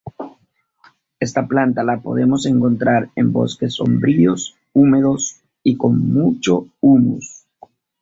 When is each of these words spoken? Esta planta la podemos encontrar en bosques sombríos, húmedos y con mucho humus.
Esta 1.19 1.45
planta 1.47 1.83
la 1.83 1.99
podemos 1.99 2.47
encontrar 2.47 3.09
en 3.15 3.31
bosques 3.31 3.75
sombríos, 3.75 4.55
húmedos 4.73 5.41
y 5.61 5.77
con 5.77 5.99
mucho 5.99 6.65
humus. 6.79 7.45